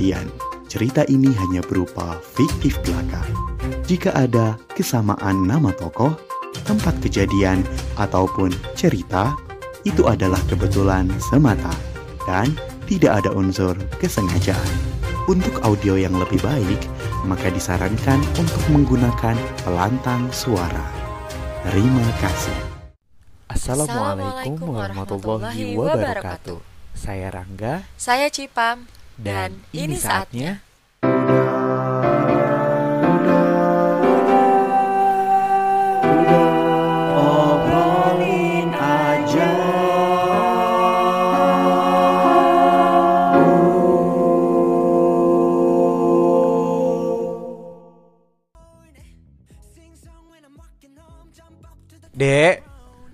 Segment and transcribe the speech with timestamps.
[0.00, 0.32] kejadian.
[0.64, 3.20] Cerita ini hanya berupa fiktif belaka.
[3.84, 6.16] Jika ada kesamaan nama tokoh,
[6.64, 7.60] tempat kejadian,
[8.00, 9.36] ataupun cerita,
[9.84, 11.74] itu adalah kebetulan semata
[12.24, 12.48] dan
[12.88, 14.72] tidak ada unsur kesengajaan.
[15.28, 16.80] Untuk audio yang lebih baik,
[17.28, 19.36] maka disarankan untuk menggunakan
[19.68, 20.86] pelantang suara.
[21.68, 22.56] Terima kasih.
[23.52, 26.58] Assalamualaikum warahmatullahi wabarakatuh.
[26.96, 30.64] Saya Rangga Saya Cipam dan, ini saatnya
[37.20, 39.52] Obrolin aja.
[52.16, 52.60] Dek,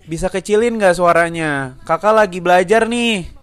[0.07, 1.79] bisa kecilin nggak suaranya?
[1.87, 3.35] Kakak lagi belajar nih.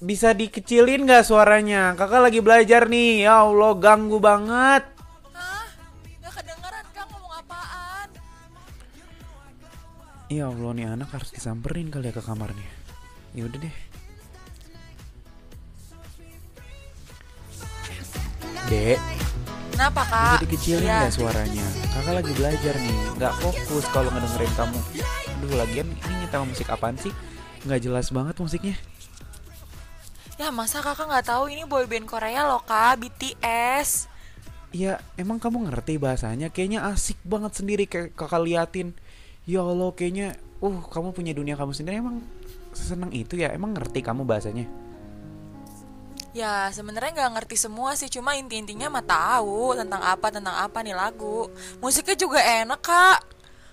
[0.00, 1.92] Bisa dikecilin nggak suaranya?
[1.92, 3.28] Kakak lagi belajar nih.
[3.28, 4.88] Ya Allah, ganggu banget.
[5.36, 5.68] Hah?
[6.24, 8.08] Gak kedengeran kak ngomong apaan?
[10.32, 12.70] Ya Allah, nih anak harus disamperin kali ya ke kamarnya.
[13.36, 13.76] Ya udah deh.
[18.70, 19.00] Dek,
[19.74, 20.38] Kenapa bisa kak?
[20.46, 20.98] dikecilin Iya.
[21.02, 21.66] nggak suaranya?
[21.90, 24.80] Kakak lagi belajar nih, nggak fokus kalau ngedengerin kamu.
[25.34, 27.10] Aduh, lagian ini nyetel musik apaan sih?
[27.66, 28.78] Nggak jelas banget musiknya.
[30.40, 34.08] Ya masa kakak nggak tahu ini boyband Korea loh kak, BTS.
[34.72, 38.94] Ya emang kamu ngerti bahasanya Kayaknya asik banget sendiri kayak kakak liatin
[39.42, 42.22] Ya Allah kayaknya Uh kamu punya dunia kamu sendiri Emang
[42.70, 44.70] seneng itu ya Emang ngerti kamu bahasanya
[46.30, 50.94] Ya sebenarnya nggak ngerti semua sih, cuma inti-intinya mah tahu tentang apa tentang apa nih
[50.94, 51.50] lagu.
[51.82, 53.18] Musiknya juga enak kak,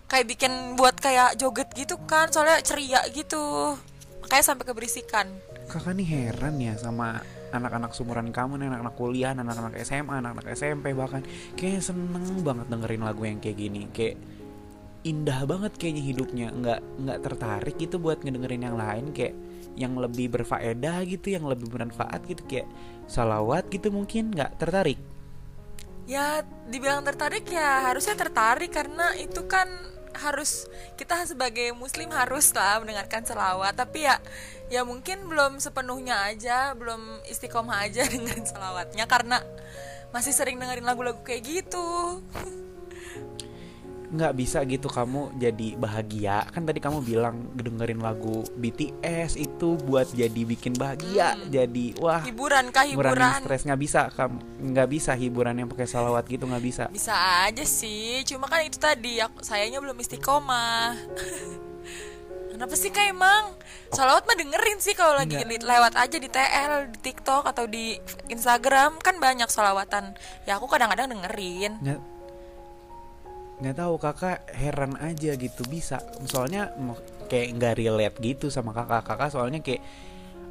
[0.09, 3.77] kayak bikin buat kayak joget gitu kan, soalnya ceria gitu.
[4.25, 5.29] Makanya sampai keberisikan.
[5.67, 7.19] Kakak nih heran ya sama
[7.51, 11.21] anak-anak sumuran kamu nih Anak-anak kuliah, anak-anak SMA, anak-anak SMP bahkan.
[11.59, 13.91] Kayaknya seneng banget dengerin lagu yang kayak gini.
[13.91, 14.15] Kayak
[15.03, 16.47] indah banget kayaknya hidupnya.
[16.55, 19.05] Nggak nggak tertarik gitu buat ngedengerin yang lain.
[19.11, 19.35] Kayak
[19.77, 22.41] yang lebih berfaedah gitu yang lebih bermanfaat gitu.
[22.47, 22.67] Kayak
[23.11, 24.31] salawat gitu mungkin.
[24.31, 24.99] Nggak tertarik?
[26.07, 29.67] Ya, dibilang tertarik ya harusnya tertarik karena itu kan
[30.15, 33.75] harus kita sebagai muslim harus lah mendengarkan selawat.
[33.75, 34.21] Tapi ya
[34.67, 39.09] ya mungkin belum sepenuhnya aja belum istiqomah aja dengan selawatnya.
[39.09, 39.43] Karena
[40.11, 42.23] masih sering dengerin lagu-lagu kayak gitu
[44.07, 50.07] nggak bisa gitu kamu jadi bahagia kan tadi kamu bilang dengerin lagu BTS itu buat
[50.15, 54.39] jadi bikin bahagia jadi wah hiburan kah hiburan stres nggak bisa kamu
[54.71, 57.11] nggak bisa hiburan yang pakai salawat gitu nggak bisa bisa
[57.43, 60.95] aja sih cuma kan itu tadi aku sayanya belum istiqomah
[62.57, 63.53] Kenapa sih kak emang?
[63.93, 65.61] Salawat mah dengerin sih kalau lagi Enggak.
[65.61, 67.93] di- lewat aja di TL, di TikTok atau di
[68.33, 70.17] Instagram kan banyak salawatan.
[70.49, 71.77] Ya aku kadang-kadang dengerin.
[71.85, 72.16] nggak
[73.57, 76.01] nggak tahu kakak heran aja gitu bisa.
[76.29, 76.73] Soalnya
[77.25, 79.03] kayak nggak relate gitu sama kakak.
[79.05, 79.81] Kakak soalnya kayak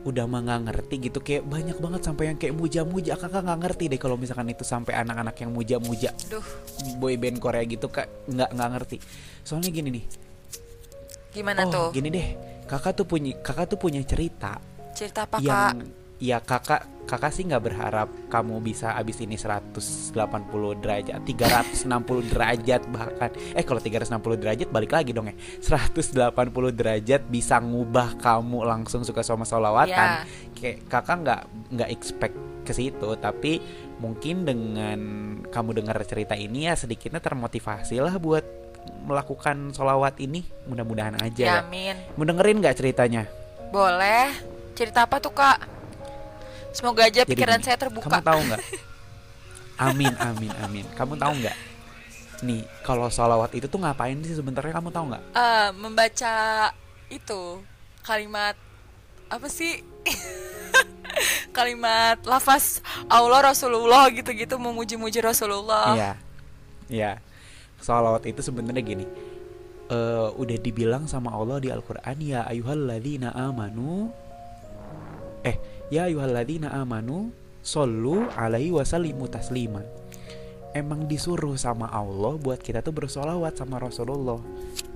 [0.06, 1.18] udah mah nggak ngerti gitu.
[1.22, 3.14] Kayak banyak banget sampai yang kayak muja-muja.
[3.14, 6.10] Kakak nggak ngerti deh kalau misalkan itu sampai anak-anak yang muja-muja.
[6.26, 6.46] Duh,
[6.98, 8.96] boy band Korea gitu kak nggak nggak ngerti.
[9.46, 10.04] Soalnya gini nih.
[11.30, 11.88] Gimana oh tuh?
[11.94, 12.28] gini deh.
[12.66, 14.58] Kakak tuh punya kakak tuh punya cerita
[14.96, 16.05] Cerita apa kak?
[16.16, 20.10] Ya kakak kakak sih nggak berharap kamu bisa abis ini 180
[20.82, 23.30] derajat 360 derajat bahkan.
[23.54, 25.36] Eh kalau 360 derajat balik lagi dong ya.
[25.62, 26.18] 180
[26.74, 30.26] derajat bisa ngubah kamu langsung suka sama solawatan.
[30.58, 31.40] Kayak kakak nggak
[31.78, 33.62] nggak expect ke situ tapi
[34.02, 34.98] mungkin dengan
[35.46, 38.42] kamu dengar cerita ini ya sedikitnya termotivasi lah buat
[39.06, 40.42] melakukan solawat ini.
[40.66, 41.94] Mudah-mudahan aja Ya, amin.
[42.18, 43.30] mau dengerin nggak ceritanya?
[43.70, 44.34] Boleh.
[44.74, 45.75] Cerita apa tuh kak?
[46.76, 48.06] Semoga aja Jadi pikiran saya terbuka.
[48.12, 48.62] Kamu tahu nggak?
[49.88, 50.84] Amin, amin, amin.
[50.96, 51.56] Kamu tahu nggak?
[52.44, 55.22] Nih, kalau salawat itu tuh ngapain sih sebenarnya kamu tahu nggak?
[55.32, 56.36] Eh, membaca
[57.08, 57.60] itu
[58.00, 58.56] kalimat
[59.28, 59.84] apa sih?
[61.56, 65.92] kalimat lafaz Allah Rasulullah gitu-gitu memuji-muji Rasulullah.
[65.92, 66.10] Iya,
[66.88, 67.12] iya.
[67.80, 69.06] Salawat itu sebenarnya gini.
[69.86, 74.10] eh udah dibilang sama Allah di Al-Qur'an ya ayyuhalladzina amanu
[75.46, 75.54] eh
[75.92, 77.30] ya ayyuhalladzina amanu
[77.62, 79.82] sallu alaihi wasallimu taslima.
[80.76, 84.36] Emang disuruh sama Allah buat kita tuh bersolawat sama Rasulullah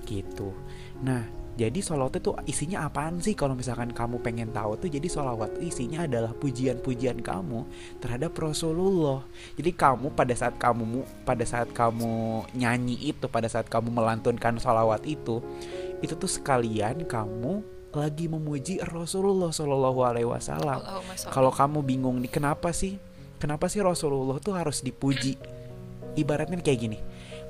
[0.05, 0.53] gitu.
[1.01, 1.25] Nah,
[1.59, 6.07] jadi solawat itu isinya apaan sih kalau misalkan kamu pengen tahu tuh jadi solawat isinya
[6.07, 7.67] adalah pujian-pujian kamu
[7.99, 9.25] terhadap Rasulullah.
[9.59, 14.61] Jadi kamu pada saat kamu mu- pada saat kamu nyanyi itu, pada saat kamu melantunkan
[14.63, 15.43] solawat itu,
[15.99, 17.61] itu tuh sekalian kamu
[17.91, 20.79] lagi memuji Rasulullah Shallallahu Alaihi Wasallam.
[21.27, 22.95] Kalau kamu bingung nih kenapa sih,
[23.37, 25.35] kenapa sih Rasulullah tuh harus dipuji?
[26.11, 26.99] Ibaratnya kayak gini,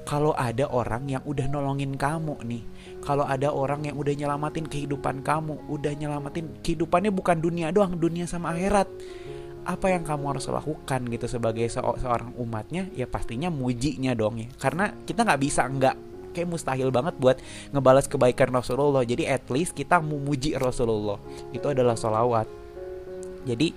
[0.05, 2.63] kalau ada orang yang udah nolongin kamu nih,
[3.01, 8.29] kalau ada orang yang udah nyelamatin kehidupan kamu, udah nyelamatin kehidupannya bukan dunia doang, dunia
[8.29, 8.85] sama akhirat.
[9.61, 12.89] Apa yang kamu harus lakukan gitu sebagai se- seorang umatnya?
[12.97, 14.49] Ya pastinya mujinya dong ya.
[14.57, 17.37] Karena kita nggak bisa nggak kayak mustahil banget buat
[17.75, 19.03] ngebalas kebaikan Rasulullah.
[19.03, 21.19] Jadi at least kita memuji Rasulullah.
[21.51, 22.47] Itu adalah solawat.
[23.45, 23.73] Jadi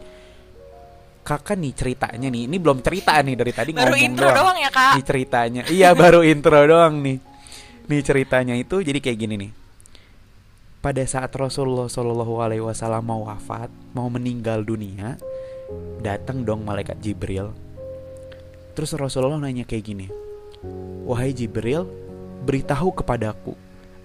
[1.24, 4.70] kakak nih ceritanya nih, ini belum cerita nih dari tadi Baru ngomong intro doang ya
[4.70, 4.92] kak.
[5.00, 5.62] Nih ceritanya.
[5.72, 7.16] Iya baru intro doang nih.
[7.88, 9.52] Nih ceritanya itu jadi kayak gini nih.
[10.84, 15.16] Pada saat Rasulullah Shallallahu Alaihi Wasallam mau wafat, mau meninggal dunia,
[16.04, 17.56] datang dong malaikat Jibril.
[18.76, 20.12] Terus Rasulullah nanya kayak gini,
[21.08, 21.88] wahai Jibril,
[22.44, 23.56] beritahu kepadaku,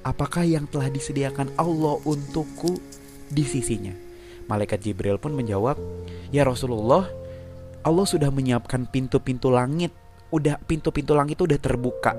[0.02, 2.80] apakah yang telah disediakan Allah untukku
[3.28, 3.94] di sisinya?
[4.50, 5.78] Malaikat Jibril pun menjawab,
[6.34, 7.06] ya Rasulullah,
[7.86, 9.94] Allah sudah menyiapkan pintu-pintu langit,
[10.34, 12.18] udah pintu-pintu langit udah terbuka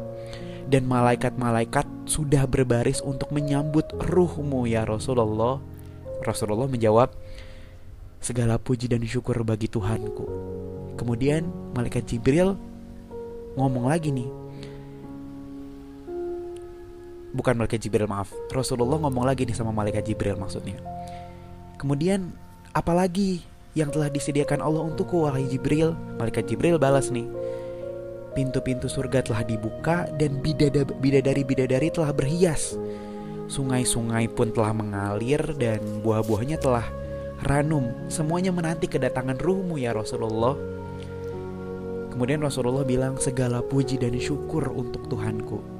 [0.70, 5.58] dan malaikat-malaikat sudah berbaris untuk menyambut ruhmu ya Rasulullah.
[6.23, 7.11] Rasulullah menjawab,
[8.23, 10.28] segala puji dan syukur bagi Tuhanku.
[10.94, 12.55] Kemudian malaikat Jibril
[13.58, 14.39] ngomong lagi nih.
[17.30, 20.74] Bukan malaikat Jibril maaf, Rasulullah ngomong lagi nih sama malaikat Jibril maksudnya.
[21.78, 22.34] Kemudian
[22.74, 23.46] apalagi
[23.78, 25.94] yang telah disediakan Allah untukku wahai Jibril?
[26.18, 27.30] Malaikat Jibril balas nih.
[28.34, 32.74] Pintu-pintu surga telah dibuka dan bidada- bidadari-bidadari telah berhias.
[33.50, 36.86] Sungai-sungai pun telah mengalir dan buah-buahnya telah
[37.46, 37.90] ranum.
[38.10, 40.54] Semuanya menanti kedatangan ruhmu ya Rasulullah.
[42.10, 45.79] Kemudian Rasulullah bilang segala puji dan syukur untuk Tuhanku.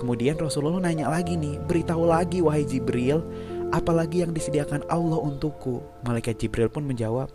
[0.00, 3.20] Kemudian Rasulullah nanya lagi nih, beritahu lagi wahai Jibril,
[3.68, 5.84] apalagi yang disediakan Allah untukku.
[6.08, 7.28] Malaikat Jibril pun menjawab,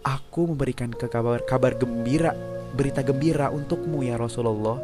[0.00, 2.32] aku memberikan ke kabar kabar gembira,
[2.72, 4.80] berita gembira untukmu ya Rasulullah.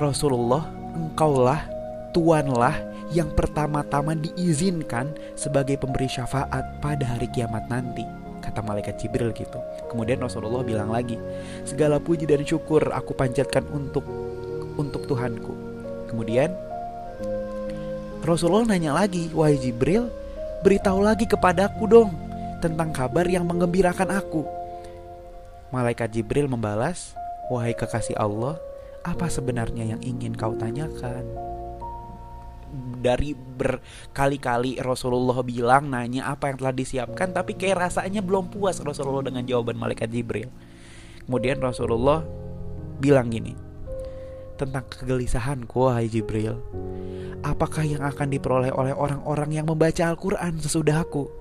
[0.00, 0.64] Rasulullah,
[0.96, 1.68] engkaulah
[2.16, 2.80] tuanlah
[3.12, 8.08] yang pertama-tama diizinkan sebagai pemberi syafaat pada hari kiamat nanti
[8.40, 9.60] kata malaikat Jibril gitu.
[9.92, 11.20] Kemudian Rasulullah bilang lagi,
[11.68, 14.29] segala puji dan syukur aku panjatkan untuk
[14.80, 15.52] untuk Tuhanku.
[16.08, 16.50] Kemudian
[18.20, 20.12] Rasulullah nanya lagi, wahai Jibril,
[20.60, 22.10] beritahu lagi kepadaku dong
[22.60, 24.44] tentang kabar yang mengembirakan aku.
[25.72, 27.16] Malaikat Jibril membalas,
[27.48, 28.60] wahai kekasih Allah,
[29.06, 31.24] apa sebenarnya yang ingin kau tanyakan?
[33.00, 39.26] dari berkali-kali Rasulullah bilang nanya apa yang telah disiapkan tapi kayak rasanya belum puas Rasulullah
[39.26, 40.46] dengan jawaban malaikat Jibril.
[41.26, 42.22] Kemudian Rasulullah
[43.02, 43.69] bilang gini
[44.60, 46.60] tentang kegelisahanku wahai Jibril.
[47.40, 51.32] Apakah yang akan diperoleh oleh orang-orang yang membaca Al-Qur'an sesudahku?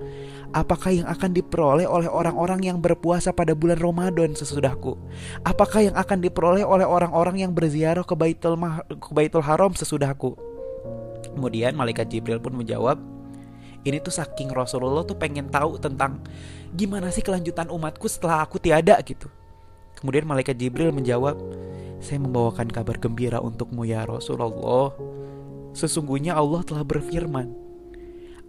[0.55, 4.95] Apakah yang akan diperoleh oleh orang-orang yang berpuasa pada bulan Ramadan sesudahku?
[5.43, 10.39] Apakah yang akan diperoleh oleh orang-orang yang berziarah ke Baitul, Mah- ke Baitul Haram sesudahku?
[11.35, 12.97] Kemudian malaikat Jibril pun menjawab,
[13.85, 16.23] ini tuh saking Rasulullah tuh pengen tahu tentang
[16.73, 19.29] gimana sih kelanjutan umatku setelah aku tiada gitu.
[19.99, 21.35] Kemudian malaikat Jibril menjawab,
[21.99, 24.95] saya membawakan kabar gembira untukmu ya Rasulullah.
[25.75, 27.69] Sesungguhnya Allah telah berfirman,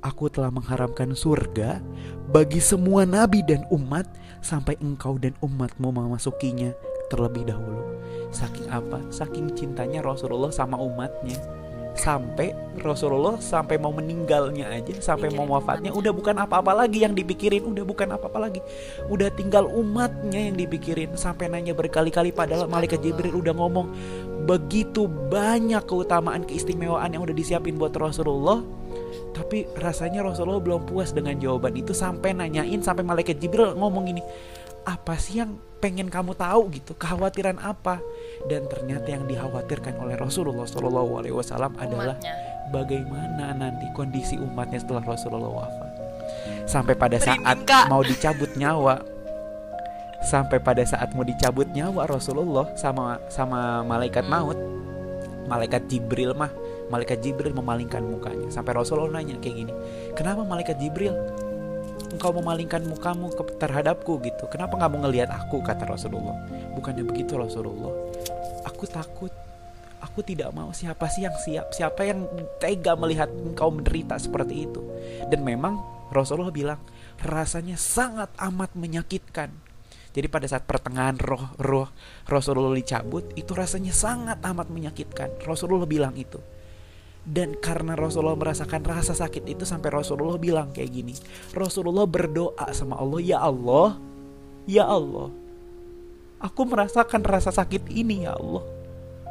[0.00, 1.84] Aku telah mengharamkan surga
[2.32, 4.08] bagi semua nabi dan umat
[4.40, 6.72] sampai engkau dan umatmu memasukinya
[7.12, 8.00] terlebih dahulu.
[8.32, 8.96] Saking apa?
[9.12, 11.59] Saking cintanya Rasulullah sama umatnya
[11.98, 15.92] sampai Rasulullah sampai mau meninggalnya aja sampai mau wafatnya umatnya.
[15.96, 18.60] udah bukan apa-apa lagi yang dipikirin udah bukan apa-apa lagi.
[19.08, 23.86] Udah tinggal umatnya yang dipikirin sampai nanya berkali-kali padahal malaikat Jibril udah ngomong
[24.44, 28.62] begitu banyak keutamaan keistimewaan yang udah disiapin buat Rasulullah.
[29.34, 34.22] Tapi rasanya Rasulullah belum puas dengan jawaban itu sampai nanyain sampai malaikat Jibril ngomong gini
[34.84, 37.98] apa sih yang pengen kamu tahu gitu kekhawatiran apa.
[38.46, 42.34] Dan ternyata yang dikhawatirkan oleh Rasulullah Shallallahu Alaihi Wasallam adalah Umatnya.
[42.72, 45.90] bagaimana nanti kondisi umatnya setelah Rasulullah wafat.
[46.68, 47.58] Sampai pada saat
[47.90, 49.02] mau dicabut nyawa
[50.20, 54.36] sampai pada saat mau dicabut nyawa Rasulullah sama sama malaikat Hmm.
[54.36, 54.58] maut
[55.48, 56.52] malaikat Jibril mah
[56.92, 58.52] malaikat Jibril memalingkan mukanya.
[58.52, 59.72] Sampai Rasulullah nanya kayak gini
[60.12, 61.16] kenapa malaikat Jibril
[62.20, 64.44] engkau memalingkan mukamu ke terhadapku gitu.
[64.52, 66.36] Kenapa nggak mau ngelihat aku kata Rasulullah.
[66.76, 67.88] Bukannya begitu Rasulullah.
[68.68, 69.32] Aku takut.
[70.04, 71.72] Aku tidak mau siapa sih yang siap.
[71.72, 72.28] Siapa yang
[72.60, 74.84] tega melihat engkau menderita seperti itu?
[75.32, 75.80] Dan memang
[76.12, 76.80] Rasulullah bilang
[77.24, 79.48] rasanya sangat amat menyakitkan.
[80.12, 81.88] Jadi pada saat pertengahan roh roh
[82.28, 85.40] Rasulullah dicabut itu rasanya sangat amat menyakitkan.
[85.48, 86.36] Rasulullah bilang itu
[87.24, 91.14] dan karena Rasulullah merasakan rasa sakit itu sampai Rasulullah bilang kayak gini
[91.52, 94.00] Rasulullah berdoa sama Allah ya Allah
[94.64, 95.28] ya Allah
[96.40, 98.64] aku merasakan rasa sakit ini ya Allah.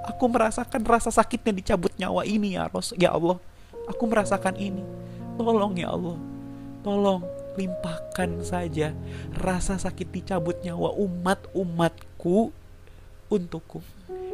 [0.10, 3.38] Aku merasakan rasa sakitnya dicabut nyawa ini ya Rasul ya Allah.
[3.90, 4.82] Aku merasakan ini.
[5.38, 6.18] Tolong ya Allah
[6.82, 7.24] tolong
[7.60, 8.96] limpahkan saja
[9.36, 12.56] rasa sakit dicabut nyawa umat-umatku
[13.28, 13.84] untukku.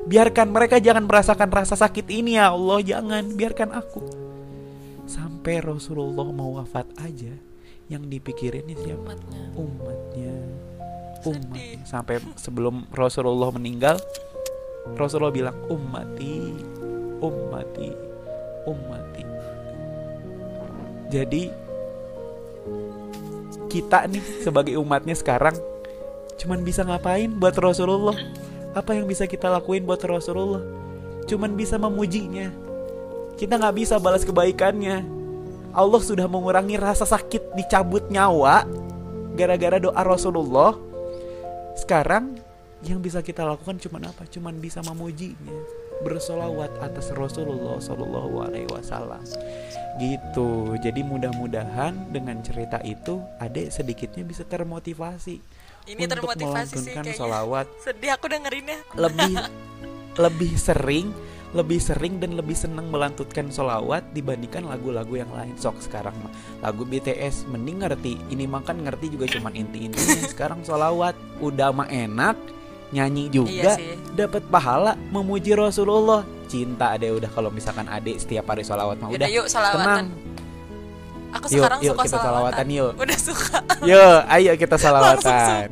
[0.06, 4.02] Biarkan mereka jangan merasakan rasa sakit ini ya Allah, jangan biarkan aku.
[5.10, 7.34] Sampai Rasulullah mau wafat aja,
[7.90, 9.18] yang dipikirin siapa?
[9.18, 9.42] Umatnya.
[9.58, 10.36] Umatnya.
[11.26, 11.82] Umatnya.
[11.90, 13.98] Sampai sebelum Rasulullah meninggal,
[14.94, 16.54] Rasulullah bilang ummati,
[17.22, 17.90] ummati,
[18.70, 19.24] ummati.
[21.10, 21.44] Jadi
[23.70, 25.58] kita nih sebagai umatnya sekarang
[26.38, 28.18] cuman bisa ngapain buat Rasulullah?
[28.75, 30.60] Apa yang bisa kita lakuin buat Rasulullah?
[31.32, 32.51] Cuman bisa memujinya.
[33.39, 35.00] Kita nggak bisa balas kebaikannya.
[35.72, 38.67] Allah sudah mengurangi rasa sakit dicabut nyawa
[39.39, 40.75] gara-gara doa Rasulullah.
[41.79, 42.36] Sekarang
[42.84, 44.27] yang bisa kita lakukan cuman apa?
[44.27, 45.55] Cuman bisa memujinya,
[46.03, 49.24] bersolawat atas Rasulullah Shallallahu Alaihi Wasallam.
[50.00, 50.75] Gitu.
[50.84, 55.39] Jadi mudah-mudahan dengan cerita itu, adek sedikitnya bisa termotivasi
[55.86, 57.20] Ini untuk termotivasi sih melantunkan kayaknya.
[57.20, 58.77] solawat Sedih aku dengerinnya.
[58.98, 59.34] lebih
[60.24, 61.08] lebih sering
[61.56, 65.56] lebih sering dan lebih senang melantutkan solawat dibandingkan lagu-lagu yang lain.
[65.56, 68.20] Sok sekarang mah lagu BTS mending ngerti.
[68.27, 70.27] Ini makan ngerti juga cuman inti-intinya.
[70.36, 72.36] Sekarang solawat udah mah enak
[72.92, 73.96] nyanyi juga Iya sih.
[74.20, 76.27] dapat pahala memuji Rasulullah.
[76.51, 79.27] Cinta ade udah kalau misalkan ade setiap hari solawat mah udah.
[79.32, 80.12] yuk tenang
[81.36, 82.54] Aku yuk, sekarang yuk, suka kita salawatan.
[82.56, 82.92] salawatan yuk.
[83.04, 83.58] Udah suka.
[83.84, 85.68] Yuk, ayo kita salawatan.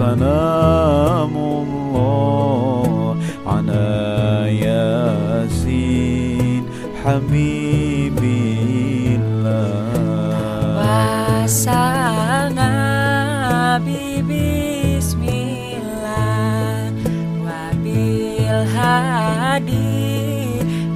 [0.00, 0.59] Sana
[7.10, 8.30] habibillah
[11.50, 12.70] Wasana
[14.22, 15.50] bismillah
[17.42, 19.90] Wabil hadi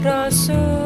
[0.06, 0.83] rasul.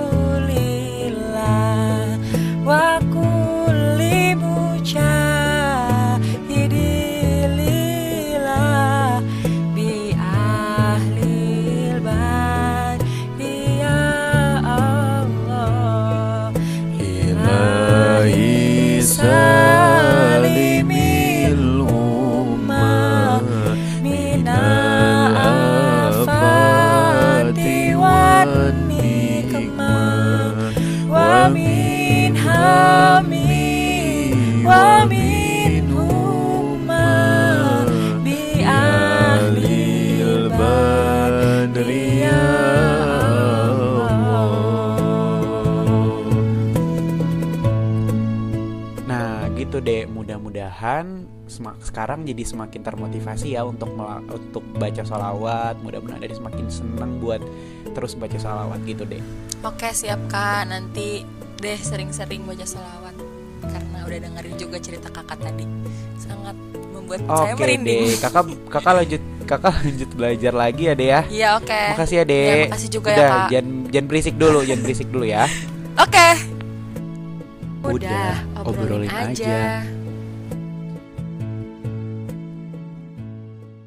[49.68, 50.02] Gitu deh.
[50.10, 53.94] Mudah-mudahan semak- sekarang jadi semakin termotivasi ya untuk
[54.32, 57.38] untuk baca salawat mudah-mudahan dari semakin seneng buat
[57.94, 59.22] terus baca salawat gitu deh.
[59.62, 61.22] Oke siap kak nanti
[61.62, 63.07] deh sering-sering baca salawat
[64.08, 65.64] udah dengerin juga cerita kakak tadi
[66.16, 66.56] sangat
[66.90, 68.04] membuat saya oke merinding.
[68.06, 71.82] deh kakak kakak lanjut kakak lanjut belajar lagi ya deh ya Iya oke.
[71.92, 73.48] makasih ya deh Iya, makasih juga ya, udah Kak.
[73.48, 75.44] jangan jangan berisik dulu jangan berisik dulu ya
[75.98, 76.28] Oke.
[77.80, 79.82] Udah, obrolin, obrolin aja.